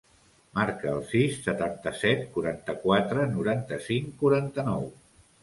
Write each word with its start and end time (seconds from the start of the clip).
Marca 0.59 0.87
el 0.93 1.03
sis, 1.11 1.35
setanta-set, 1.47 2.23
quaranta-quatre, 2.39 3.27
noranta-cinc, 3.35 4.11
quaranta-nou. 4.25 4.91